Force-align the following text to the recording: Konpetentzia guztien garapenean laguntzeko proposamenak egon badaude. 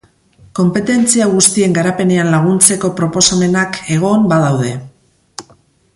Konpetentzia 0.59 1.27
guztien 1.33 1.75
garapenean 1.77 2.31
laguntzeko 2.37 2.93
proposamenak 3.01 3.81
egon 3.97 4.29
badaude. 4.33 4.77